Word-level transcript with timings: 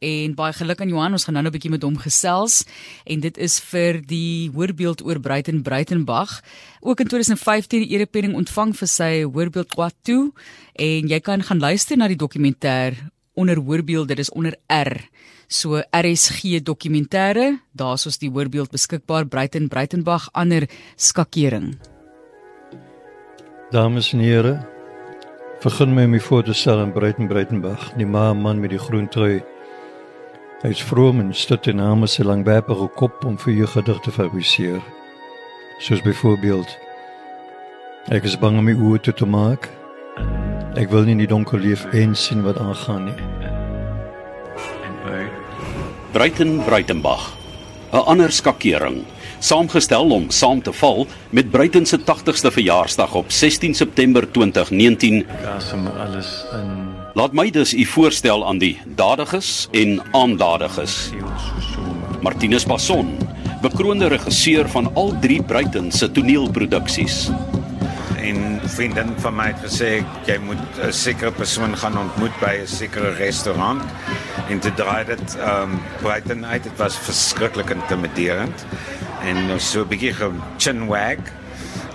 en 0.00 0.34
baie 0.34 0.52
geluk 0.52 0.80
aan 0.80 0.88
Johan. 0.88 1.12
Ons 1.12 1.24
gaan 1.24 1.34
nou 1.34 1.44
'n 1.44 1.50
bietjie 1.50 1.70
met 1.70 1.82
hom 1.82 1.96
gesels 1.96 2.64
en 3.04 3.20
dit 3.20 3.38
is 3.38 3.60
vir 3.60 4.00
die 4.06 4.50
hoorbeeld 4.50 5.04
oor 5.04 5.20
Bruiten 5.20 5.62
Bruitenbach. 5.62 6.42
Ook 6.80 7.00
in 7.00 7.08
2015 7.08 7.80
die 7.80 7.96
erepenning 7.96 8.34
ontvang 8.34 8.76
vir 8.76 8.88
sy 8.88 9.22
hoorbeeld 9.22 9.68
Kwatu 9.68 10.32
en 10.72 11.08
jy 11.08 11.20
kan 11.20 11.42
gaan 11.42 11.58
luister 11.58 11.96
na 11.96 12.08
die 12.08 12.16
dokumentêr 12.16 12.94
onder 13.34 13.56
hoorbeeld 13.56 14.08
dit 14.08 14.18
is 14.18 14.30
onder 14.30 14.56
R. 14.66 15.08
So 15.46 15.82
RSG 15.90 16.62
dokumentêre, 16.62 17.60
daar's 17.72 18.06
ons 18.06 18.18
die 18.18 18.30
hoorbeeld 18.30 18.70
beskikbaar 18.70 19.26
Bruiten 19.26 19.68
Bruitenbach 19.68 20.28
ander 20.32 20.68
skakering. 20.96 21.74
Dames 23.70 24.12
en 24.12 24.20
here, 24.20 24.54
begin 25.62 25.94
my 25.94 26.04
om 26.04 26.20
voor 26.20 26.44
te 26.44 26.52
stel 26.52 26.82
in 26.82 26.92
Bruiten 26.92 27.28
Bruitenbach, 27.28 27.92
die 27.98 28.06
ma 28.06 28.32
man 28.32 28.60
met 28.60 28.70
die 28.70 28.78
groen 28.78 29.08
trui. 29.08 29.42
Hy 30.64 30.70
is 30.72 30.80
vroom 30.80 31.18
en 31.20 31.34
stit 31.36 31.66
in 31.68 31.76
name 31.76 32.06
se 32.08 32.24
langwerpige 32.24 32.86
kop 32.96 33.24
om 33.28 33.34
vir 33.36 33.52
jou 33.52 33.66
gedigte 33.68 34.08
te 34.08 34.12
fabriseer. 34.16 34.78
Soos 35.84 36.00
byvoorbeeld 36.00 36.70
Ek 38.08 38.24
is 38.24 38.38
bang 38.40 38.56
om 38.56 38.64
my 38.64 38.72
oë 38.72 39.02
toe 39.04 39.12
te 39.12 39.28
maak. 39.28 39.68
Ek 40.80 40.88
wil 40.88 41.04
nie 41.04 41.12
in 41.18 41.20
die 41.20 41.28
donker 41.28 41.60
leef 41.60 41.84
en 41.92 42.16
sien 42.16 42.40
wat 42.48 42.56
aangaan 42.64 43.10
nie. 43.10 43.16
Bruiten 46.16 46.56
Bruitenbach. 46.64 47.28
'n 47.92 48.00
Ander 48.08 48.32
skakering, 48.32 49.04
saamgestel 49.38 50.16
om 50.16 50.30
saam 50.30 50.62
te 50.62 50.72
val 50.72 51.06
met 51.30 51.50
Bruiten 51.50 51.86
se 51.86 51.98
80ste 51.98 52.50
verjaarsdag 52.50 53.14
op 53.14 53.30
16 53.30 53.74
September 53.74 54.32
2019. 54.32 55.26
Gas 55.44 55.70
hom 55.70 55.86
alles 55.86 56.44
in 56.56 56.83
Laat 57.14 57.32
my 57.32 57.50
dus 57.50 57.74
u 57.74 57.84
voorstel 57.84 58.46
aan 58.46 58.58
die 58.58 58.80
dadiges 58.98 59.68
en 59.70 60.02
aandadiges. 60.10 61.12
Martinus 62.20 62.64
Passon, 62.64 63.18
bekroonde 63.62 64.08
regisseur 64.10 64.68
van 64.68 64.90
al 64.94 65.14
drie 65.20 65.42
Bruiten 65.42 65.92
se 65.92 66.10
toneelproduksies. 66.10 67.30
en 68.24 68.60
vriendin 68.64 69.10
van 69.20 69.34
my 69.36 69.46
het 69.52 69.60
gesê 69.60 69.88
jy 70.24 70.36
moet 70.40 70.78
'n 70.80 70.92
sekere 70.92 71.30
persoon 71.30 71.76
gaan 71.76 71.98
ontmoet 71.98 72.36
by 72.40 72.54
'n 72.62 72.66
sekere 72.66 73.10
restaurant 73.14 73.82
en 74.48 74.58
te 74.58 74.74
draai 74.74 75.04
dit 75.04 75.36
ehm 75.36 75.62
um, 75.62 75.80
buiten 76.02 76.46
uit 76.46 76.62
dit 76.62 76.76
was 76.76 76.98
verskriklik 76.98 77.70
intimiderend 77.70 78.64
en 79.22 79.60
so 79.60 79.80
'n 79.80 79.88
bietjie 79.88 80.14
gechinwag 80.14 81.20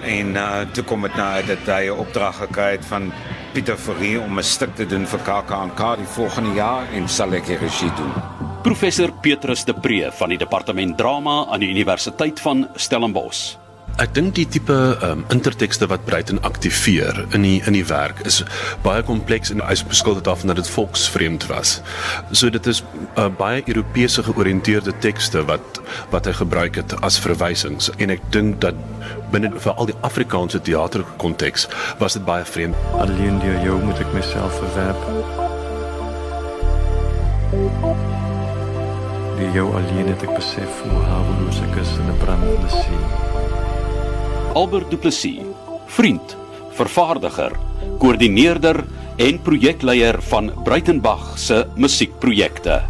en 0.04 0.36
uh, 0.36 0.62
toe 0.72 0.84
kom 0.84 1.02
dit 1.02 1.16
nou 1.16 1.28
uit 1.38 1.48
dat 1.48 1.68
hy 1.76 1.84
'n 1.90 2.00
opdrag 2.00 2.36
gekry 2.38 2.72
het 2.72 2.86
van 2.86 3.12
Pieter 3.54 3.78
Fourie 3.78 4.20
om 4.20 4.40
'n 4.40 4.44
stuk 4.44 4.76
te 4.76 4.86
doen 4.86 5.06
vir 5.08 5.20
KAKNK 5.20 5.98
die 5.98 6.14
volgende 6.16 6.54
jaar 6.56 6.84
en 6.94 7.04
ek 7.34 7.46
die 7.46 7.58
regie 7.58 7.92
doen. 7.96 8.14
Professor 8.64 9.12
Petrus 9.12 9.64
de 9.66 9.74
Pre 9.74 10.12
van 10.12 10.30
die 10.30 10.38
departement 10.38 10.98
drama 10.98 11.46
aan 11.50 11.60
die 11.60 11.70
Universiteit 11.70 12.40
van 12.40 12.68
Stellenbosch. 12.76 13.59
Ek 14.00 14.14
dink 14.16 14.32
die 14.38 14.46
tipe 14.48 14.76
um, 15.04 15.26
intertekste 15.28 15.90
wat 15.92 16.06
Bruiten 16.08 16.38
aktiveer 16.48 17.18
in 17.36 17.44
die 17.44 17.58
in 17.68 17.76
die 17.76 17.84
werk 17.84 18.22
is 18.30 18.38
baie 18.86 19.04
kompleks 19.04 19.52
en 19.52 19.60
hy 19.60 19.76
beskuldig 19.90 20.24
daarvan 20.24 20.54
dat 20.54 20.62
dit 20.62 20.70
volksvreemd 20.72 21.50
was. 21.52 21.74
So 22.32 22.48
dit 22.48 22.70
is 22.72 22.80
uh, 23.20 23.28
baie 23.28 23.60
Europese 23.66 24.24
georiënteerde 24.24 24.94
tekste 25.04 25.44
wat 25.50 25.82
wat 26.14 26.30
hy 26.30 26.36
gebruik 26.38 26.80
het 26.80 26.96
as 27.04 27.20
verwysings 27.20 27.92
en 27.98 28.16
ek 28.16 28.24
dink 28.32 28.62
dat 28.64 28.80
binne 29.34 29.52
veral 29.60 29.92
die 29.92 29.98
Afrikaanse 30.08 30.62
teaterkonteks 30.64 31.68
was 32.00 32.16
dit 32.16 32.24
baie 32.24 32.48
vreemd. 32.48 32.80
alleen 33.04 33.42
deur 33.44 33.60
jou 33.68 33.82
moet 33.84 34.00
ek 34.00 34.14
myself 34.16 34.62
verwerp. 34.64 35.04
Die 39.44 39.52
jou 39.60 39.68
alleen 39.76 40.08
het 40.08 40.24
ek 40.24 40.38
besef 40.40 40.84
hoe 40.88 41.04
haweloos 41.12 41.60
ek 41.68 41.82
is 41.84 41.98
in 42.00 42.08
'n 42.16 42.24
brandende 42.24 42.72
see. 42.80 43.30
Albert 44.54 44.90
Du 44.90 44.98
Plessis, 44.98 45.42
vriend, 45.88 46.38
vervaardiger, 46.74 47.54
koördineerder 48.02 48.84
en 49.22 49.42
projekleier 49.42 50.18
van 50.32 50.52
Bruitenbach 50.64 51.38
se 51.40 51.68
musiekprojekte. 51.76 52.82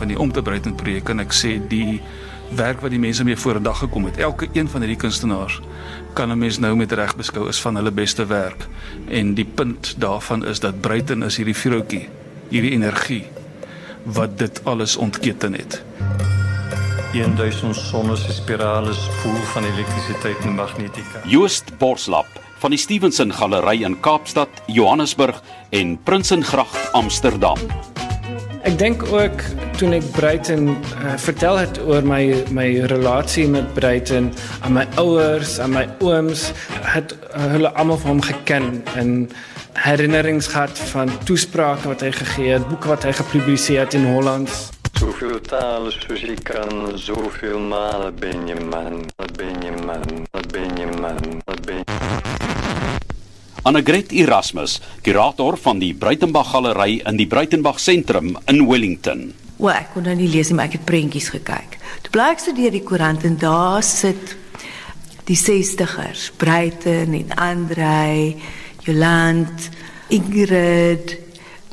van 0.00 0.08
die 0.08 0.18
om 0.18 0.32
te 0.32 0.42
breiten 0.42 0.74
projek 0.74 1.04
kan 1.10 1.20
ek 1.20 1.34
sê 1.36 1.58
die 1.68 2.00
werk 2.56 2.80
wat 2.80 2.92
die 2.94 3.00
mense 3.02 3.24
mee 3.24 3.36
vorendag 3.36 3.82
gekom 3.82 4.06
het. 4.08 4.16
Elke 4.18 4.48
een 4.56 4.68
van 4.68 4.80
hierdie 4.80 5.00
kunstenaars 5.00 5.60
kan 6.14 6.32
'n 6.32 6.38
mens 6.38 6.58
nou 6.58 6.74
met 6.76 6.92
reg 6.92 7.16
beskou 7.16 7.48
as 7.48 7.60
van 7.60 7.76
hulle 7.76 7.90
beste 7.90 8.26
werk. 8.26 8.66
En 9.08 9.34
die 9.34 9.44
punt 9.44 9.94
daarvan 9.98 10.46
is 10.46 10.60
dat 10.60 10.80
Bruiten 10.80 11.22
is 11.22 11.36
hierdie 11.36 11.56
vuurtjie, 11.56 12.08
hierdie 12.48 12.72
energie 12.72 13.24
wat 14.04 14.38
dit 14.38 14.60
alles 14.64 14.96
ontketen 14.96 15.52
het. 15.52 15.82
1000 17.12 17.76
sonnespirale 17.76 18.92
spoel 18.94 19.40
van 19.52 19.64
elektrisiteit 19.64 20.38
en 20.46 20.54
magnetika. 20.54 21.22
Joost 21.26 21.78
Borslap 21.78 22.26
van 22.60 22.70
die 22.70 22.78
Stevenson 22.78 23.32
Galery 23.32 23.82
in 23.82 23.96
Kaapstad, 24.00 24.48
Johannesburg 24.66 25.42
en 25.70 25.98
Prinsengracht 26.04 26.92
Amsterdam. 26.92 27.58
Ek 28.62 28.76
dink 28.78 29.02
ook 29.08 29.42
toen 29.80 29.96
ek 29.96 30.04
Bruiten 30.12 30.68
uh, 30.68 31.14
vertel 31.16 31.58
het 31.62 31.80
oor 31.80 32.04
my 32.04 32.44
my 32.52 32.68
relasie 32.92 33.48
met 33.48 33.72
Bruiten 33.74 34.30
aan 34.60 34.76
my 34.76 34.84
ouers, 35.00 35.58
aan 35.58 35.72
my 35.74 35.86
ooms, 36.04 36.50
het 36.92 37.16
uh, 37.16 37.46
hulle 37.56 37.72
almal 37.72 37.98
van 38.02 38.18
hom 38.18 38.20
geken 38.22 38.84
en 39.00 39.30
herinnerings 39.80 40.52
gehad 40.52 40.78
van 40.92 41.10
toesprake 41.24 41.88
wat 41.88 42.04
hy 42.04 42.12
gegee 42.12 42.52
het, 42.58 42.68
boeke 42.68 42.92
wat 42.92 43.08
hy 43.08 43.16
gepubliseer 43.16 43.88
het 43.88 43.96
in 43.98 44.06
Holland. 44.12 44.79
Zoveel 45.00 45.38
talen 45.40 45.94
soos 45.96 46.20
jy 46.20 46.34
kan, 46.44 46.90
zoveel 47.00 47.56
male 47.56 48.10
ben 48.12 48.42
je 48.44 48.56
man, 48.60 49.06
wat 49.16 49.30
ben 49.38 49.62
je 49.64 49.70
man, 49.86 50.26
wat 50.28 50.48
ben 50.52 50.76
je 50.76 50.88
man, 51.00 51.40
wat 51.46 51.60
ben 51.64 51.78
je 51.78 51.94
Annegret 53.62 54.12
Erasmus, 54.12 54.74
kurator 55.00 55.56
van 55.56 55.80
die 55.80 55.94
Bruitenbach 55.94 56.50
Galery 56.52 56.98
in 57.08 57.16
die 57.16 57.26
Bruitenbach 57.26 57.80
Sentrum 57.80 58.36
in 58.44 58.66
Wellington. 58.68 59.32
O, 59.56 59.70
ek 59.72 59.94
kon 59.94 60.04
nou 60.04 60.18
nie 60.20 60.28
lees 60.28 60.52
nie, 60.52 60.58
maar 60.60 60.68
ek 60.68 60.76
het 60.82 60.84
prentjies 60.92 61.30
gekyk. 61.32 61.80
Toe 62.04 62.12
bly 62.12 62.28
ek 62.34 62.44
studeer 62.44 62.76
die 62.76 62.84
koerant 62.84 63.24
en 63.24 63.40
daar 63.40 63.80
sit 63.80 64.36
die 65.32 65.40
60ers, 65.40 66.28
Bruiten 66.36 67.16
en 67.22 67.32
Andrei, 67.40 68.36
Joland, 68.84 69.70
Ingrid, 70.12 71.16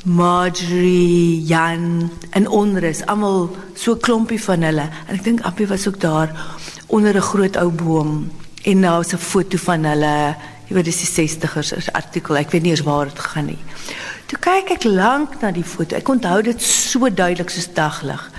Marjorie, 0.04 1.42
Jan 1.42 2.10
en 2.30 2.48
onrus, 2.48 3.02
almal 3.06 3.48
so 3.74 3.96
klompie 3.96 4.38
van 4.42 4.62
hulle. 4.62 4.86
En 5.06 5.16
ek 5.16 5.24
dink 5.24 5.42
Appie 5.48 5.66
was 5.66 5.88
ook 5.88 5.98
daar 6.00 6.30
onder 6.86 7.16
'n 7.16 7.28
groot 7.30 7.56
ou 7.56 7.70
boom 7.70 8.30
en 8.62 8.80
daar 8.80 9.02
was 9.02 9.12
'n 9.12 9.18
foto 9.18 9.56
van 9.56 9.84
hulle. 9.84 10.36
Jy 10.68 10.74
weet 10.74 10.84
dis 10.84 11.00
die 11.02 11.28
60ers 11.28 11.72
is 11.72 11.92
artikel. 11.92 12.36
Ek 12.36 12.50
weet 12.50 12.62
nie 12.62 12.70
eens 12.70 12.84
waar 12.84 13.04
dit 13.04 13.18
gaan 13.18 13.46
nie. 13.46 13.58
Toe 14.26 14.38
kyk 14.38 14.70
ek 14.70 14.84
lank 14.84 15.40
na 15.40 15.50
die 15.50 15.64
foto. 15.64 15.96
Ek 15.96 16.08
onthou 16.08 16.42
dit 16.42 16.62
so 16.62 17.08
duidelik 17.08 17.50
soos 17.50 17.68
daglig. 17.72 18.30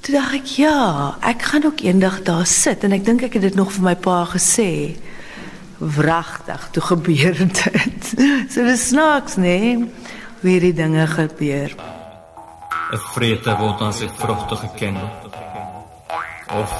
Toe 0.00 0.14
dink 0.14 0.32
ek, 0.32 0.46
ja, 0.46 1.16
ek 1.20 1.42
gaan 1.42 1.64
ook 1.64 1.80
eendag 1.80 2.22
daar 2.22 2.46
sit 2.46 2.84
en 2.84 2.92
ek 2.92 3.04
dink 3.04 3.22
ek 3.22 3.32
het 3.32 3.42
dit 3.42 3.54
nog 3.54 3.72
vir 3.72 3.82
my 3.82 3.94
pa 3.94 4.24
gesê. 4.24 4.96
Wragtig, 5.78 6.68
toe 6.72 6.82
gebeur 6.82 7.38
dit. 7.46 8.14
So 8.50 8.64
dis 8.64 8.88
snaaks? 8.88 9.36
Nee? 9.36 9.86
Hoe 10.42 10.50
hierdie 10.50 10.74
dinge 10.74 11.06
gebeur. 11.06 11.70
'n 12.92 12.98
vrete 13.14 13.52
word 13.56 13.80
aan 13.80 13.94
sy 13.94 14.08
vrugte 14.10 14.56
geken. 14.58 14.96
Of 16.50 16.72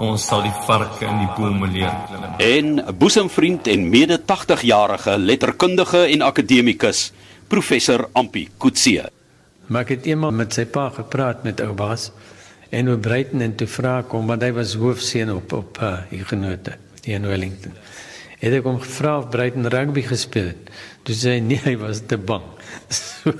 ons 0.00 0.24
sal 0.26 0.42
die 0.42 0.54
varke 0.64 1.04
in 1.04 1.20
die 1.20 1.28
bome 1.36 1.68
leer 1.68 1.92
klim. 2.08 2.24
En 2.38 2.66
'n 2.80 2.96
boesemvriend 2.98 3.68
en 3.68 3.88
mede 3.88 4.18
80-jarige 4.18 5.18
letterkundige 5.18 6.06
en 6.08 6.22
akademikus, 6.22 7.12
professor 7.48 8.08
Ampi 8.12 8.48
Kutse. 8.58 9.10
Maar 9.66 9.82
ek 9.82 9.88
het 9.88 10.06
eendag 10.06 10.32
met 10.32 10.52
sy 10.52 10.64
pa 10.64 10.88
gepraat 10.88 11.44
met 11.44 11.60
ou 11.60 11.72
Bas 11.72 12.10
en 12.70 12.88
oor 12.88 12.98
Bruiten 12.98 13.40
en 13.40 13.54
toe 13.54 13.68
vra 13.68 13.98
ek 13.98 14.16
hom 14.16 14.26
want 14.26 14.42
hy 14.42 14.52
was 14.52 14.74
hoofseun 14.74 15.30
op 15.36 15.52
op 15.52 15.78
uh, 15.82 15.98
Huguenote 16.10 16.78
hier 17.04 17.20
in 17.20 17.28
Wellington. 17.28 17.76
Het 18.44 18.58
ek 18.58 18.66
hom 18.68 18.76
gevra 18.82 19.16
of 19.22 19.30
Bruiten 19.32 19.70
rugby 19.72 20.04
gespeel 20.04 20.52
het. 20.52 20.72
Toe 21.08 21.16
sê 21.16 21.38
hy 21.38 21.40
nee, 21.40 21.62
hy 21.64 21.78
was 21.80 22.04
te 22.04 22.20
bang. 22.20 22.44
So, 22.94 23.32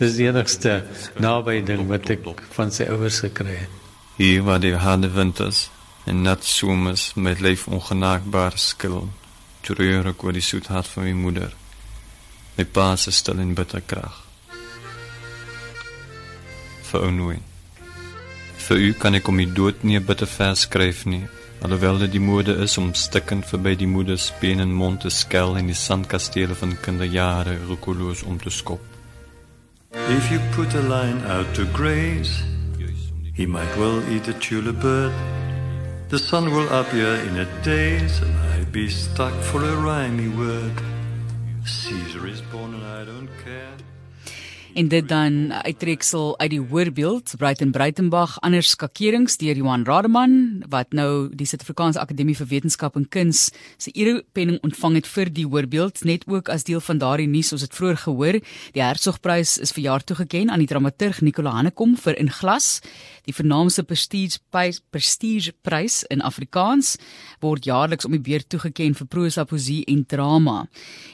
Dis 0.00 0.14
die 0.16 0.30
enigste 0.30 0.78
naby 1.20 1.58
ding 1.68 1.82
wat 1.90 2.08
ek 2.08 2.22
van 2.54 2.70
sy 2.72 2.86
ouers 2.88 3.18
gekry 3.20 3.58
het. 3.58 3.72
Hier 4.16 4.46
waar 4.46 4.62
die 4.62 4.72
harde 4.80 5.10
winters 5.12 5.66
en 6.08 6.22
nat 6.24 6.46
somers 6.46 7.10
met 7.20 7.42
lyf 7.44 7.66
ongenaakbaar 7.68 8.56
skil. 8.56 9.10
Treur 9.66 10.08
ek 10.08 10.24
oor 10.24 10.32
die 10.32 10.44
soet 10.44 10.70
hart 10.72 10.88
van 10.88 11.04
my 11.04 11.12
moeder. 11.18 11.52
My 12.56 12.64
pa 12.64 12.94
se 12.96 13.12
stil 13.12 13.42
en 13.44 13.52
bitter 13.58 13.84
krag. 13.84 14.22
Vir 16.88 17.06
onnooi. 17.10 17.38
Vir 18.70 18.80
u 18.86 18.90
kan 19.04 19.20
ek 19.20 19.28
om 19.28 19.36
die 19.36 19.52
dood 19.52 19.84
nie 19.84 20.00
'n 20.00 20.06
bitter 20.06 20.32
vers 20.38 20.64
skryf 20.64 21.04
nie. 21.04 21.26
Alhoewel 21.60 21.98
dit 21.98 22.12
die 22.12 22.20
mode 22.20 22.54
is 22.64 22.78
om 22.80 22.94
stikkend 22.96 23.44
verby 23.44 23.74
die 23.76 23.88
moeder 23.88 24.18
se 24.18 24.32
been 24.40 24.62
en 24.64 24.72
mond 24.72 25.02
te 25.04 25.10
skel 25.12 25.58
en 25.60 25.66
die 25.68 25.76
sandkastele 25.76 26.54
van 26.56 26.72
kinderjare 26.80 27.58
roekeloos 27.68 28.22
om 28.22 28.38
te 28.40 28.50
skop. 28.50 28.80
If 29.92 30.30
you 30.30 30.40
put 30.56 30.74
a 30.74 30.80
line 30.80 31.20
out 31.26 31.52
to 31.54 31.66
graze, 31.76 32.42
he 33.34 33.46
might 33.46 33.76
well 33.76 34.00
eat 34.08 34.28
a 34.28 34.32
tulip 34.38 34.80
bird. 34.80 35.12
The 36.08 36.18
sun 36.18 36.50
will 36.50 36.68
appear 36.68 37.14
in 37.28 37.36
a 37.38 37.46
daze, 37.62 38.22
and 38.22 38.34
I'd 38.56 38.72
be 38.72 38.88
stuck 38.88 39.34
for 39.52 39.62
a 39.62 39.76
rhymey 39.76 40.34
word. 40.36 40.82
Caesar 41.64 42.26
is 42.26 42.40
born 42.40 42.74
and 42.74 42.84
I 42.84 43.04
don't 43.04 43.28
care. 43.44 43.76
En 44.74 44.88
dit 44.88 45.08
dan 45.08 45.52
uittreksel 45.52 46.38
uit 46.38 46.50
die 46.50 46.60
hoorbeeld 46.60 47.32
Breiten 47.38 47.70
Breitenbach 47.74 48.36
anders 48.44 48.70
skakerings 48.74 49.36
deur 49.40 49.56
Johan 49.58 49.84
Rademan 49.84 50.64
wat 50.70 50.94
nou 50.94 51.28
die 51.34 51.46
Suid-Afrikaanse 51.48 52.00
Akademie 52.00 52.36
vir 52.38 52.48
Wetenskap 52.50 52.96
en 52.96 53.08
Kuns 53.08 53.48
se 53.76 53.90
erepenning 53.90 54.60
ontvang 54.66 55.00
het 55.00 55.10
vir 55.10 55.32
die 55.34 55.46
hoorbeeld 55.46 56.04
net 56.06 56.26
ook 56.30 56.48
as 56.52 56.64
deel 56.68 56.82
van 56.86 57.00
daardie 57.02 57.28
nuus 57.30 57.52
ons 57.52 57.64
het 57.66 57.74
vroeër 57.74 58.02
gehoor. 58.04 58.40
Die 58.76 58.82
Hertzogprys 58.82 59.56
is 59.58 59.74
verjaar 59.74 60.04
toegeken 60.04 60.50
aan 60.50 60.62
die 60.62 60.70
dramaturg 60.70 61.20
Nicola 61.20 61.56
Hanekom 61.58 61.96
vir 61.98 62.18
In 62.18 62.30
Glas. 62.30 62.78
Die 63.28 63.34
vernaamste 63.34 63.84
prestige 63.84 64.40
prestige 64.90 65.52
prys 65.62 66.02
in 66.10 66.22
Afrikaans 66.24 66.96
word 67.40 67.66
jaarliks 67.68 68.06
om 68.08 68.14
die 68.16 68.22
beurt 68.22 68.48
toegeken 68.50 68.96
vir 68.96 69.08
prosa 69.10 69.44
poesie 69.44 69.82
en 69.90 70.04
drama. 70.08 70.64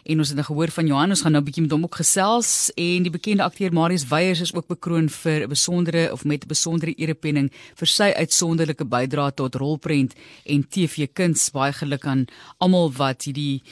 En 0.05 0.23
ons 0.23 0.29
het 0.29 0.39
nou 0.39 0.47
gehoor 0.47 0.73
van 0.75 0.87
Johan 0.93 1.15
ons 1.15 1.23
gaan 1.23 1.33
nou 1.33 1.43
'n 1.43 1.45
bietjie 1.45 1.63
met 1.63 1.73
hom 1.73 1.85
ook 1.85 1.99
gesels 2.03 2.71
en 2.77 3.03
die 3.03 3.11
bekende 3.11 3.46
akteur 3.47 3.73
Marius 3.73 4.09
Weyers 4.11 4.41
is 4.45 4.53
ook 4.55 4.67
bekroon 4.69 5.09
vir 5.09 5.47
'n 5.47 5.49
besondere 5.49 6.13
of 6.13 6.25
met 6.25 6.45
'n 6.45 6.49
besondere 6.49 6.95
erepenning 6.97 7.51
vir 7.79 7.87
sy 7.87 8.11
uitsonderlike 8.17 8.85
bydrae 8.85 9.35
tot 9.35 9.55
rolprent 9.55 10.15
en 10.45 10.69
TV-kuns. 10.69 11.51
Baie 11.51 11.73
geluk 11.73 12.07
aan 12.07 12.27
almal 12.59 12.93
wat 12.93 13.25
hierdie 13.25 13.63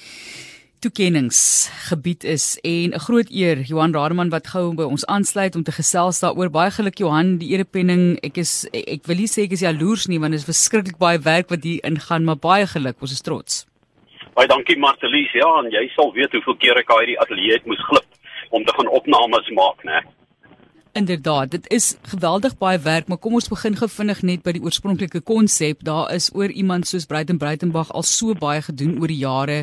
toekenningsgebied 0.85 2.25
is 2.25 2.59
en 2.63 2.93
'n 2.93 3.05
groot 3.07 3.31
eer 3.31 3.59
Johan 3.71 3.95
Rademan 3.95 4.31
wat 4.31 4.47
gou 4.47 4.75
by 4.75 4.83
ons 4.83 5.07
aansluit 5.07 5.57
om 5.57 5.63
te 5.63 5.73
gesels 5.73 6.21
daaroor. 6.21 6.51
Baie 6.51 6.71
geluk 6.71 6.99
Johan, 6.99 7.39
die 7.39 7.53
erepenning. 7.55 8.19
Ek 8.23 8.37
is 8.37 8.67
ek 8.73 9.07
wil 9.07 9.17
nie 9.17 9.29
sê 9.29 9.43
ek 9.43 9.53
is 9.53 9.61
jaloers 9.61 10.07
nie 10.07 10.21
want 10.21 10.33
dit 10.33 10.41
is 10.41 10.51
verskriklik 10.53 10.99
baie 10.99 11.19
werk 11.19 11.49
wat 11.49 11.63
hier 11.63 11.81
ingaan, 11.85 12.25
maar 12.25 12.37
baie 12.37 12.67
geluk. 12.67 12.97
Ons 13.01 13.13
is 13.13 13.23
trots. 13.23 13.67
Baie 14.35 14.49
dankie 14.49 14.79
Martelies. 14.79 15.33
Ja, 15.33 15.59
en 15.59 15.71
jy 15.71 15.89
sal 15.95 16.13
weet 16.13 16.33
hoeveel 16.33 16.57
keer 16.57 16.77
ek 16.77 16.89
daai 16.89 17.17
ateljee 17.17 17.53
het 17.53 17.67
moes 17.67 17.85
glip 17.89 18.14
om 18.51 18.65
te 18.65 18.75
gaan 18.77 18.89
opnames 18.89 19.51
maak, 19.51 19.83
né? 19.85 20.03
Inderdaad, 20.95 21.51
dit 21.51 21.65
is 21.75 21.99
geweldig 22.07 22.53
baie 22.59 22.79
werk, 22.79 23.09
maar 23.09 23.19
kom 23.19 23.35
ons 23.35 23.49
begin 23.51 23.75
gou 23.75 23.89
vinnig 23.91 24.21
net 24.23 24.45
by 24.47 24.53
die 24.55 24.63
oorspronklike 24.63 25.25
konsep. 25.27 25.81
Daar 25.83 26.13
is 26.15 26.29
oor 26.39 26.53
iemand 26.55 26.87
soos 26.87 27.09
Breiten 27.11 27.41
Breitenbach 27.43 27.91
al 27.91 28.07
so 28.07 28.37
baie 28.39 28.63
gedoen 28.63 29.01
oor 29.03 29.11
die 29.11 29.19
jare. 29.25 29.57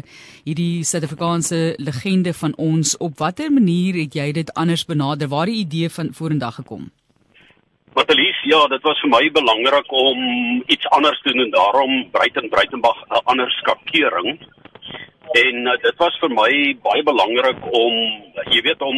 Hierdie 0.43 0.83
Suid-Afrikaanse 0.83 1.61
legende 1.79 2.33
van 2.35 2.57
ons. 2.59 2.97
Op 2.99 3.15
watter 3.23 3.47
manier 3.47 4.01
het 4.01 4.17
jy 4.19 4.27
dit 4.35 4.51
anders 4.59 4.83
benader? 4.85 5.31
Waar 5.31 5.47
die 5.47 5.61
idee 5.63 5.89
van 5.89 6.11
vorendag 6.11 6.59
gekom? 6.59 6.89
Matelies, 7.95 8.43
ja, 8.43 8.67
dit 8.67 8.83
was 8.83 8.99
vir 8.99 9.15
my 9.15 9.23
belangrik 9.31 9.91
om 9.91 10.19
iets 10.67 10.89
anders 10.95 11.21
te 11.21 11.31
doen 11.31 11.45
en 11.45 11.55
daarom 11.55 12.09
Breiten 12.11 12.49
Breitenbach 12.49 13.07
'n 13.07 13.23
ander 13.23 13.51
skakering 13.51 14.35
En 15.31 15.55
uh, 15.67 15.77
dit 15.79 15.95
was 15.95 16.15
vir 16.19 16.31
my 16.35 16.51
baie 16.83 17.03
belangrik 17.07 17.59
om 17.71 17.93
jy 18.51 18.61
weet 18.65 18.81
om 18.83 18.97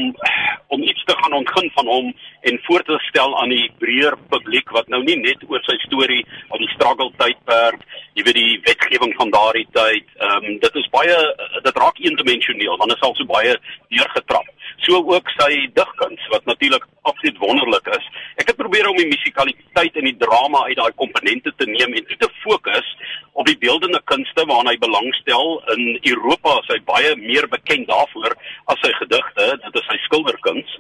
om 0.74 0.82
iets 0.82 1.04
te 1.06 1.14
gaan 1.20 1.36
ontgin 1.38 1.70
van 1.76 1.88
hom 1.88 2.08
en 2.50 2.60
voor 2.66 2.84
te 2.88 2.96
stel 3.08 3.36
aan 3.38 3.52
die 3.54 3.68
breër 3.78 4.16
publiek 4.32 4.72
wat 4.74 4.88
nou 4.90 5.04
nie 5.04 5.20
net 5.20 5.44
oor 5.48 5.62
sy 5.68 5.76
storie 5.84 6.24
of 6.50 6.58
die 6.58 6.72
struggle 6.74 7.12
tydperk, 7.20 7.84
jy 8.18 8.26
weet 8.26 8.40
die 8.40 8.56
wetgewing 8.66 9.14
van 9.20 9.34
daardie 9.36 9.68
tyd, 9.78 10.10
ehm 10.18 10.50
um, 10.50 10.58
dit 10.66 10.82
is 10.82 10.90
baie 10.96 11.20
dit 11.68 11.78
raak 11.86 12.02
eendimensioneel 12.02 12.82
want 12.82 12.90
dit 12.90 12.98
is 12.98 13.08
al 13.10 13.16
so 13.20 13.30
baie 13.30 13.54
deurgetrap. 13.94 14.50
So 14.78 15.04
ook 15.14 15.30
sy 15.38 15.70
digkuns 15.74 16.28
wat 16.30 16.46
natuurlik 16.46 16.86
absoluut 17.02 17.38
wonderlik 17.38 17.88
is. 17.98 18.06
Ek 18.42 18.48
het 18.48 18.60
probeer 18.60 18.88
om 18.90 18.98
die 18.98 19.12
musikaliteit 19.12 19.96
en 20.00 20.08
die 20.10 20.18
drama 20.18 20.66
uit 20.70 20.80
daai 20.80 20.92
komponente 20.96 21.54
te 21.58 21.68
neem 21.70 21.94
en 21.94 22.06
te 22.08 22.30
fokus 22.44 22.90
op 23.34 23.48
die 23.50 23.58
beeldende 23.58 24.02
kunste 24.06 24.46
waarna 24.46 24.74
hy 24.74 24.80
belangstel. 24.82 25.58
In 25.76 25.98
Europa 26.14 26.58
is 26.62 26.72
hy 26.76 26.80
baie 26.88 27.14
meer 27.20 27.48
bekend 27.52 27.88
daarvoor 27.90 28.36
as 28.72 28.82
sy 28.86 28.92
gedigte 29.00 29.48
dit 29.64 29.80
is 29.82 29.88
sy 29.90 29.98
skilderkuns. 30.06 30.78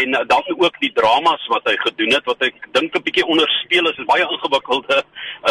En 0.00 0.16
uh, 0.16 0.24
dan 0.28 0.48
ook 0.56 0.80
die 0.82 0.92
dramas 0.96 1.46
wat 1.52 1.68
hy 1.70 1.76
gedoen 1.84 2.16
het 2.16 2.28
wat 2.28 2.42
ek 2.48 2.58
dink 2.76 2.96
'n 2.96 3.04
bietjie 3.06 3.26
onderspeel 3.26 3.90
is 3.90 3.98
is 4.02 4.08
baie 4.08 4.26
ingewikkelde 4.26 4.98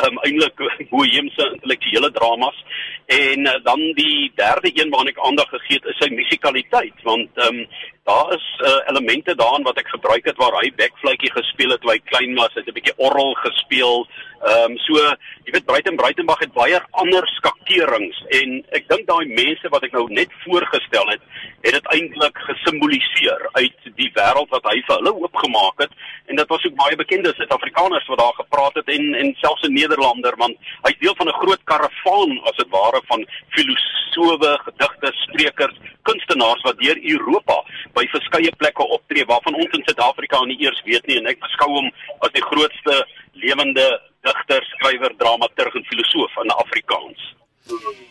um, 0.02 0.18
eintlik 0.26 0.58
boheemse 0.94 1.50
intellektuele 1.54 2.12
dramas. 2.12 2.58
En 3.06 3.48
uh, 3.48 3.56
dan 3.64 3.82
die 3.98 4.32
derde 4.36 4.72
een 4.74 4.92
waarna 4.94 5.16
ek 5.16 5.24
aandag 5.28 5.50
gegee 5.56 5.80
het 5.80 5.90
is 5.94 6.00
sy 6.04 6.10
musikaliteit 6.14 7.08
want 7.08 7.30
um, 7.48 7.66
daar 8.04 8.34
is 8.34 8.46
uh, 8.62 8.80
elemente 8.90 9.36
daarin 9.36 9.64
wat 9.64 9.78
ek 9.78 9.88
gebruik 9.88 10.26
het 10.26 10.38
waar 10.38 10.58
hy 10.62 10.72
backfluitjie 10.76 11.32
gespeel 11.32 11.70
het 11.70 11.82
toe 11.82 11.92
hy 11.92 12.00
klein 12.12 12.36
was, 12.36 12.54
hy 12.54 12.64
het 12.64 12.70
'n 12.70 12.78
bietjie 12.80 12.98
orgel 12.98 13.34
gespeel. 13.34 14.08
Ehm 14.42 14.72
um, 14.72 14.78
so, 14.82 14.98
jy 15.46 15.52
weet 15.54 15.68
Breiten 15.70 15.98
Breitenbach 16.00 16.40
het 16.42 16.54
baie 16.56 16.80
ander 16.98 17.28
skakerings 17.36 18.18
en 18.40 18.56
ek 18.74 18.88
dink 18.90 19.06
daai 19.06 19.30
mense 19.30 19.70
wat 19.70 19.86
ek 19.86 19.94
nou 19.94 20.08
net 20.10 20.34
voorgestel 20.42 21.12
het, 21.14 21.22
het 21.62 21.78
dit 21.78 21.90
eintlik 21.94 22.42
gesimboliseer 22.48 23.46
uit 23.60 23.86
die 24.00 24.10
wêreld 24.16 24.50
wat 24.56 24.66
hy 24.72 24.80
vir 24.88 24.96
hulle 24.98 25.14
oopgemaak 25.14 25.86
het. 25.86 25.94
En 26.26 26.42
dit 26.42 26.50
was 26.56 26.66
ook 26.66 26.76
baie 26.82 26.98
bekende 26.98 27.36
Suid-Afrikaners 27.38 28.10
wat 28.10 28.24
daar 28.24 28.38
gepraat 28.40 28.82
het 28.82 28.90
en 28.98 29.14
en 29.22 29.32
selfs 29.44 29.68
'n 29.70 29.78
Nederlander 29.78 30.34
want 30.42 30.58
hy's 30.88 31.00
deel 31.06 31.16
van 31.22 31.30
'n 31.30 31.40
groot 31.42 31.64
karavaan 31.70 32.38
as 32.50 32.58
dit 32.58 32.70
ware 32.74 33.02
van 33.14 33.26
filosowe, 33.54 34.52
gedigte, 34.66 35.10
sprekers, 35.14 35.78
kunstenaars 36.02 36.62
wat 36.66 36.82
deur 36.82 36.98
Europa 37.14 37.62
by 37.94 38.08
verskeie 38.10 38.56
plekke 38.58 38.84
optree 38.84 39.26
waarvan 39.26 39.56
ons 39.56 39.78
in 39.78 39.86
Suid-Afrika 39.86 40.46
nie 40.46 40.62
eers 40.66 40.82
weet 40.86 41.06
nie. 41.06 41.18
En 41.18 41.28
ek 41.28 41.40
beskou 41.40 41.70
hom 41.70 41.92
as 42.20 42.32
die 42.34 42.48
grootste 42.50 43.06
lewende 43.34 44.02
digter, 44.26 44.66
skrywer, 44.76 45.14
dramaturg 45.18 45.76
en 45.76 45.88
filosoof 45.90 46.42
in 46.44 46.52
Afrikaans. 46.56 47.30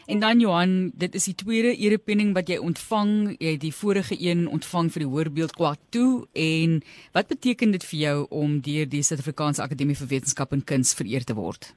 En 0.06 0.20
dan 0.20 0.40
Johan, 0.40 0.90
dit 0.94 1.14
is 1.14 1.24
die 1.24 1.34
tweede 1.34 1.74
erepenning 1.76 2.32
wat 2.34 2.48
jy 2.50 2.58
ontvang. 2.62 3.36
Jy 3.38 3.54
het 3.56 3.62
die 3.62 3.74
vorige 3.74 4.16
een 4.18 4.46
ontvang 4.48 4.90
vir 4.94 5.04
die 5.04 5.10
Hoërbeeld 5.10 5.54
Kwatu 5.58 6.06
en 6.32 6.80
wat 7.16 7.30
beteken 7.30 7.74
dit 7.76 7.84
vir 7.92 8.00
jou 8.00 8.16
om 8.30 8.58
deur 8.64 8.88
die 8.90 9.02
Suid-Afrikaanse 9.06 9.62
Akademie 9.62 9.98
vir 9.98 10.10
Wetenskap 10.14 10.54
en 10.56 10.64
Kuns 10.64 10.94
vereer 10.98 11.26
te 11.26 11.36
word? 11.38 11.72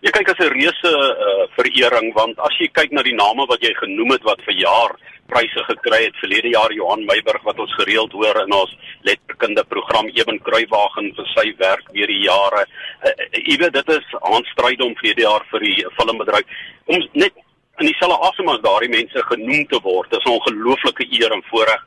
Jy 0.00 0.10
kyk 0.16 0.30
as 0.32 0.40
'n 0.40 0.52
reuse 0.54 0.90
uh, 0.90 1.46
verering 1.56 2.12
want 2.14 2.38
as 2.38 2.56
jy 2.58 2.68
kyk 2.72 2.92
na 2.92 3.02
die 3.02 3.14
name 3.14 3.46
wat 3.46 3.62
jy 3.62 3.74
genoem 3.78 4.16
het 4.16 4.24
wat 4.24 4.40
vir 4.48 4.56
jaar 4.56 4.96
pryse 5.30 5.64
gekry 5.68 6.00
het 6.04 6.16
verlede 6.22 6.52
jaar 6.54 6.72
Johan 6.74 7.04
Meiburg 7.08 7.44
wat 7.46 7.58
ons 7.62 7.74
gereeld 7.78 8.12
hoor 8.12 8.42
in 8.42 8.54
ons 8.56 8.72
letterkunde 9.08 9.64
program 9.72 10.10
Eben 10.14 10.40
Kruiwagen 10.46 11.12
vir 11.18 11.30
sy 11.34 11.46
werk 11.62 11.86
deur 11.94 12.10
die 12.14 12.24
jare. 12.26 12.64
Uh, 13.06 13.14
jy 13.38 13.56
weet 13.62 13.76
dit 13.78 13.94
is 13.96 14.16
aanstryd 14.20 14.82
om 14.84 14.96
verlede 14.98 15.26
jaar 15.26 15.46
vir 15.52 15.66
die 15.68 15.76
filmbedryf 15.98 16.58
om 16.90 17.06
net 17.14 17.46
in 17.80 17.88
dieselfde 17.88 18.18
asem 18.28 18.48
as 18.52 18.62
daardie 18.64 18.92
mense 18.92 19.22
genoem 19.30 19.64
te 19.70 19.80
word. 19.86 20.10
Dit 20.10 20.20
is 20.20 20.26
'n 20.26 20.36
ongelooflike 20.36 21.06
eer 21.20 21.32
en 21.32 21.44
voorreg. 21.50 21.82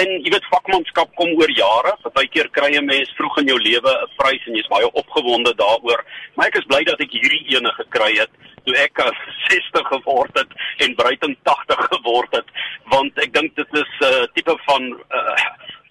En 0.00 0.08
jy 0.24 0.30
weet 0.32 0.46
vakmanskap 0.48 1.10
kom 1.18 1.34
oor 1.36 1.50
jare. 1.52 1.96
Partykeer 2.02 2.48
kry 2.56 2.70
'n 2.76 2.84
mens 2.84 3.10
vroeg 3.16 3.38
in 3.40 3.50
jou 3.52 3.58
lewe 3.58 3.92
'n 3.92 4.08
prys 4.16 4.46
en 4.46 4.54
jy's 4.54 4.72
baie 4.74 4.88
opgewonde 4.92 5.52
daaroor. 5.54 6.04
Maar 6.34 6.46
ek 6.46 6.56
is 6.60 6.70
bly 6.70 6.82
dat 6.84 7.00
ek 7.00 7.12
hierdie 7.12 7.56
ene 7.56 7.72
gekry 7.80 8.16
het 8.16 8.30
toe 8.64 8.76
ek 8.78 9.00
60 9.48 9.86
geword 9.92 10.38
het 10.38 10.50
en 10.78 10.94
Bruiten 10.94 11.36
80 11.42 11.86
geword 11.92 12.32
het, 12.36 12.48
want 12.92 13.18
ek 13.24 13.32
dink 13.36 13.54
dit 13.56 13.78
is 13.82 13.92
'n 14.00 14.08
uh, 14.10 14.26
tipe 14.36 14.54
van 14.68 14.82
uh, 15.18 15.44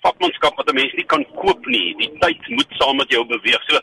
vakmanskap 0.05 0.55
wat 0.57 0.69
'n 0.69 0.79
mens 0.79 0.93
nie 0.93 1.07
kan 1.13 1.25
koop 1.41 1.65
nie. 1.65 1.95
Die 2.01 2.11
tyd 2.23 2.47
moet 2.57 2.71
saam 2.79 2.95
met 3.01 3.09
jou 3.09 3.23
beweeg. 3.25 3.61
So 3.67 3.79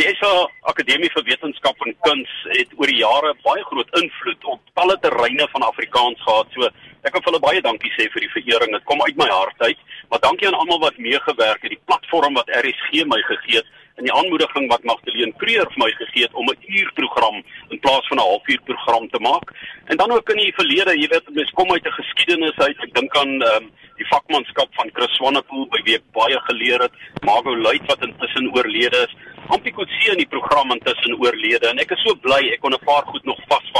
die 0.00 0.08
SA 0.16 0.32
Akademie 0.72 1.12
vir 1.14 1.24
Wetenskap 1.28 1.86
en 1.86 1.96
Kuns 2.06 2.32
het 2.56 2.70
oor 2.76 2.86
die 2.86 3.02
jare 3.02 3.34
baie 3.44 3.64
groot 3.70 3.90
invloed 4.02 4.44
op 4.44 4.61
talle 4.74 4.96
terreine 5.00 5.48
van 5.52 5.62
Afrikaans 5.62 6.22
gehad. 6.22 6.48
So 6.54 6.68
ek 7.02 7.14
wil 7.16 7.26
hulle 7.28 7.42
baie 7.44 7.60
dankie 7.64 7.92
sê 7.96 8.08
vir 8.14 8.24
die 8.24 8.32
verering. 8.36 8.72
Dit 8.76 8.88
kom 8.88 9.02
uit 9.04 9.18
my 9.20 9.28
hart 9.28 9.68
uit. 9.68 9.78
Maar 10.10 10.22
dankie 10.24 10.48
aan 10.48 10.58
almal 10.58 10.80
wat 10.86 10.98
meegewerk 10.98 11.62
het, 11.64 11.74
die 11.74 11.86
platform 11.90 12.36
wat 12.40 12.50
RSG 12.62 13.06
my 13.08 13.20
gegee 13.28 13.60
het 13.60 13.78
en 14.00 14.06
die 14.08 14.14
aanmoediging 14.16 14.70
wat 14.70 14.86
Magdalene 14.88 15.34
Creer 15.40 15.68
vir 15.68 15.80
my 15.82 15.90
gegee 15.98 16.24
het 16.24 16.34
om 16.40 16.48
'n 16.48 16.64
uurprogram 16.78 17.42
in 17.70 17.80
plaas 17.84 18.06
van 18.08 18.18
'n 18.18 18.28
halfuurprogram 18.28 19.08
te 19.10 19.20
maak. 19.20 19.52
En 19.84 19.96
dan 19.96 20.10
ook 20.10 20.30
in 20.30 20.36
die 20.36 20.54
verlede, 20.54 20.96
jy 20.96 21.08
weet, 21.08 21.34
mens 21.34 21.50
kom 21.50 21.72
uit 21.72 21.86
'n 21.86 21.98
geskiedenis 22.00 22.56
uit. 22.56 22.76
Ek 22.82 22.94
dink 22.94 23.16
aan 23.16 23.42
ehm 23.42 23.56
um, 23.56 23.70
die 23.96 24.08
vakmanskap 24.08 24.68
van 24.74 24.90
Chris 24.92 25.14
Swanepoel 25.16 25.68
by 25.68 25.80
wie 25.84 25.94
ek 25.94 26.06
baie 26.12 26.38
geleer 26.48 26.80
het, 26.80 26.94
Margo 27.24 27.56
Luit 27.56 27.84
wat 27.86 28.02
intussen 28.02 28.50
oorlede 28.56 28.98
is. 29.06 29.14
Ampie 29.48 29.72
Kotse 29.72 30.12
in 30.12 30.22
die 30.22 30.32
program 30.34 30.72
intussen 30.72 31.14
oorlede 31.20 31.68
en 31.68 31.78
ek 31.78 31.90
is 31.90 32.02
so 32.02 32.14
bly 32.14 32.42
ek 32.52 32.60
kon 32.60 32.72
'n 32.72 32.84
paar 32.84 33.04
goed 33.06 33.24
nog 33.24 33.38
vasvang 33.48 33.71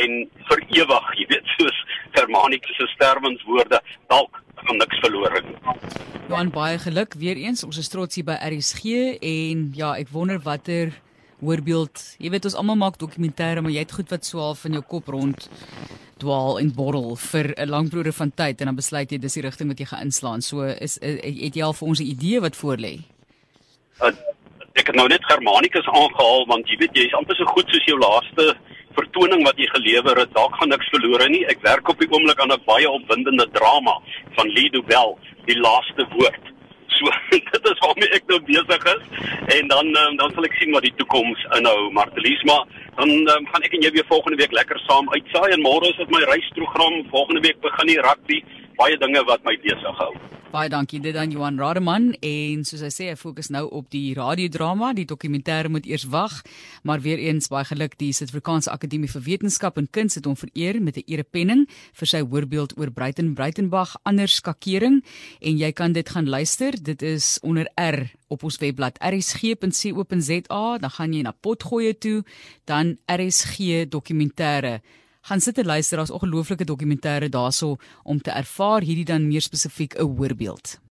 en 0.00 0.18
vir 0.48 0.64
ewig, 0.80 1.10
jy 1.20 1.26
weet, 1.34 1.52
soos 1.58 1.78
Germanicus 2.16 2.76
se 2.76 2.88
sterwenswoorde, 2.94 3.80
dalk 4.12 4.40
gaan 4.62 4.78
niks 4.80 5.00
verlore 5.02 5.42
nie. 5.46 5.56
Johan 6.28 6.52
baie 6.54 6.78
geluk 6.80 7.16
weer 7.20 7.36
eens. 7.36 7.64
Ons 7.66 7.80
is 7.82 7.90
trots 7.92 8.16
hier 8.16 8.26
by 8.28 8.38
RSG 8.46 9.18
en 9.18 9.70
ja, 9.76 9.94
ek 10.00 10.12
wonder 10.14 10.40
watter 10.44 10.94
hoorbeeld. 11.42 12.02
Jy 12.22 12.30
weet 12.32 12.46
ons 12.48 12.56
almal 12.58 12.78
maak 12.78 13.00
dokumentêre, 13.00 13.62
maar 13.62 13.74
jy 13.74 13.82
het 13.82 13.94
goed 13.96 14.12
wat 14.14 14.26
so 14.26 14.40
half 14.42 14.64
in 14.68 14.78
jou 14.78 14.84
kop 14.94 15.10
rond 15.12 15.48
dwaal 16.22 16.60
en 16.60 16.70
borrel 16.76 17.16
vir 17.18 17.50
'n 17.58 17.68
lang 17.68 17.88
periode 17.90 18.12
van 18.12 18.30
tyd 18.30 18.60
en 18.60 18.66
dan 18.70 18.76
besluit 18.76 19.10
jy 19.10 19.18
dis 19.18 19.34
die 19.34 19.42
rigting 19.42 19.68
wat 19.68 19.78
jy 19.78 19.86
gaan 19.86 20.06
inslaan. 20.06 20.42
So 20.42 20.62
is 20.62 20.98
het 21.02 21.56
jy 21.56 21.62
al 21.62 21.72
vir 21.72 21.88
ons 21.88 22.00
'n 22.00 22.12
idee 22.14 22.40
wat 22.40 22.56
voor 22.56 22.76
lê? 22.76 23.02
Uh, 24.00 24.12
ek 24.74 24.86
het 24.86 24.96
nou 24.96 25.08
net 25.08 25.24
Germanicus 25.24 25.86
aangehaal 25.86 26.46
want 26.46 26.68
jy 26.68 26.76
weet 26.76 26.94
jy 26.96 27.06
is 27.06 27.14
amper 27.14 27.36
so 27.36 27.44
goed 27.44 27.68
soos 27.68 27.84
jou 27.84 27.98
laaste 27.98 28.56
vertoning 28.96 29.44
wat 29.46 29.58
jy 29.60 29.66
gelewer 29.72 30.18
het. 30.22 30.32
Daar 30.34 30.52
gaan 30.58 30.72
niks 30.72 30.88
verlore 30.94 31.28
nie. 31.28 31.44
Ek 31.50 31.62
werk 31.66 31.88
op 31.88 32.00
die 32.00 32.10
oomblik 32.10 32.40
aan 32.40 32.52
'n 32.52 32.64
baie 32.66 32.90
opwindende 32.90 33.46
drama 33.52 33.98
van 34.36 34.48
Lee 34.48 34.70
Dobel, 34.70 35.18
die 35.46 35.58
laaste 35.58 36.06
woord. 36.16 36.44
So 36.92 37.08
dit 37.30 37.64
is 37.70 37.78
waarmee 37.80 38.12
ek 38.12 38.26
nou 38.28 38.38
besig 38.44 38.84
is 38.84 39.04
en 39.56 39.68
dan 39.68 39.86
um, 39.96 40.16
dan 40.20 40.30
sal 40.34 40.44
ek 40.44 40.58
sien 40.60 40.74
wat 40.76 40.84
die 40.84 40.92
toekoms 40.96 41.40
inhou, 41.56 41.90
Martelies, 41.90 42.42
maar 42.44 42.68
dan 42.96 43.08
um, 43.08 43.46
gaan 43.48 43.64
ek 43.64 43.72
en 43.72 43.86
jy 43.86 43.90
weer 43.96 44.06
volgende 44.12 44.36
week 44.36 44.52
lekker 44.52 44.78
saam 44.84 45.08
uitsaai 45.08 45.50
en 45.56 45.64
môre 45.64 45.88
is 45.88 45.96
dit 45.96 46.12
my 46.12 46.20
reisprogram. 46.28 47.00
Volgende 47.10 47.40
week 47.40 47.58
begin 47.64 47.86
die 47.86 48.00
rugby, 48.00 48.44
baie 48.76 49.00
dinge 49.00 49.24
wat 49.24 49.42
my 49.48 49.56
besig 49.64 49.98
hou. 50.04 50.12
Baie 50.52 50.68
dankie. 50.68 50.98
Dit 51.00 51.16
aan 51.16 51.30
Johan 51.32 51.56
Rademan 51.56 52.10
en 52.20 52.64
soos 52.68 52.82
hy 52.84 52.90
sê 52.92 53.06
hy 53.08 53.14
fokus 53.16 53.48
nou 53.48 53.62
op 53.72 53.86
die 53.88 54.10
radiodrama, 54.12 54.90
die 54.92 55.06
dokumentêr 55.08 55.70
moet 55.72 55.86
eers 55.88 56.04
wag, 56.12 56.42
maar 56.84 57.00
weer 57.00 57.16
eens 57.24 57.48
baie 57.48 57.64
geluk. 57.64 57.96
Die 57.96 58.10
Suid-Afrikaanse 58.12 58.68
Akademie 58.68 59.08
vir 59.08 59.24
Wetenskap 59.24 59.80
en 59.80 59.88
Kuns 59.88 60.18
het 60.20 60.28
hom 60.28 60.36
vereer 60.36 60.76
met 60.84 60.98
'n 61.00 61.08
erepenning 61.08 61.64
vir 61.96 62.06
sy 62.06 62.20
hoorbeeld 62.20 62.76
oor 62.76 62.92
Bruiten 62.92 63.32
Bruitenbach 63.32 63.96
anders 64.04 64.34
skakering. 64.34 65.02
En 65.40 65.56
jy 65.56 65.72
kan 65.72 65.92
dit 65.92 66.08
gaan 66.08 66.28
luister, 66.28 66.76
dit 66.82 67.02
is 67.02 67.38
onder 67.42 67.66
R 67.80 68.12
op 68.28 68.44
ons 68.44 68.58
webblad 68.58 68.98
rsg.co.za, 69.00 70.78
dan 70.78 70.90
gaan 70.90 71.12
jy 71.12 71.22
na 71.22 71.32
potgoeie 71.32 71.98
toe, 71.98 72.24
dan 72.64 72.98
RSG 73.06 73.88
dokumentêre 73.88 74.82
gaan 75.22 75.40
sit 75.40 75.58
en 75.58 75.66
luister, 75.66 75.96
daar's 75.96 76.10
ongelooflike 76.10 76.64
dokumentêre 76.64 77.28
daarso 77.28 77.76
om 78.02 78.20
te 78.20 78.30
ervaar 78.30 78.82
hierdie 78.82 79.04
dan 79.04 79.28
meer 79.28 79.40
spesifiek 79.40 79.94
'n 79.94 80.16
voorbeeld. 80.16 80.82